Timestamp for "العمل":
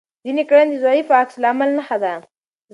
1.39-1.69